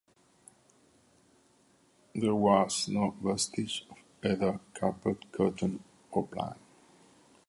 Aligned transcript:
There 2.15 2.33
was 2.33 2.87
no 2.87 3.11
vestige 3.21 3.85
of 3.91 3.97
either 4.31 4.59
carpet, 4.73 5.31
curtain, 5.31 5.83
or 6.09 6.23
blind. 6.25 6.57